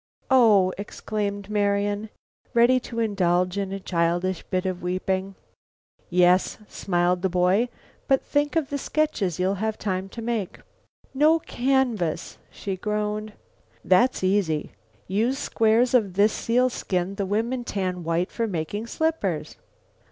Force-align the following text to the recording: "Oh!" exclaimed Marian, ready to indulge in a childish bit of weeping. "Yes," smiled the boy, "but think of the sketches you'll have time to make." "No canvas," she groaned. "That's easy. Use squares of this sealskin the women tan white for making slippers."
"Oh!" 0.31 0.73
exclaimed 0.79 1.47
Marian, 1.51 2.09
ready 2.55 2.79
to 2.89 2.97
indulge 2.99 3.59
in 3.59 3.71
a 3.71 3.79
childish 3.79 4.41
bit 4.41 4.65
of 4.65 4.81
weeping. 4.81 5.35
"Yes," 6.09 6.57
smiled 6.67 7.21
the 7.21 7.29
boy, 7.29 7.69
"but 8.07 8.23
think 8.23 8.55
of 8.55 8.71
the 8.71 8.79
sketches 8.79 9.39
you'll 9.39 9.53
have 9.61 9.77
time 9.77 10.09
to 10.09 10.21
make." 10.23 10.57
"No 11.13 11.37
canvas," 11.37 12.39
she 12.49 12.77
groaned. 12.77 13.33
"That's 13.85 14.23
easy. 14.23 14.71
Use 15.07 15.37
squares 15.37 15.93
of 15.93 16.15
this 16.15 16.33
sealskin 16.33 17.13
the 17.13 17.27
women 17.27 17.63
tan 17.63 18.03
white 18.03 18.31
for 18.31 18.47
making 18.47 18.87
slippers." 18.87 19.55